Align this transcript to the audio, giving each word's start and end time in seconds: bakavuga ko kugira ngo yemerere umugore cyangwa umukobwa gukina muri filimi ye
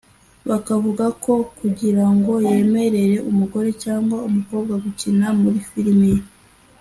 bakavuga 0.49 1.05
ko 1.23 1.33
kugira 1.59 2.05
ngo 2.15 2.33
yemerere 2.49 3.15
umugore 3.31 3.69
cyangwa 3.83 4.17
umukobwa 4.29 4.73
gukina 4.83 5.25
muri 5.41 5.59
filimi 5.69 6.09
ye 6.15 6.23